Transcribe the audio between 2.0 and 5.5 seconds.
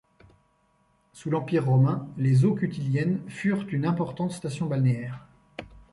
les Eaux cutiliennes furent une importante station balnéaire.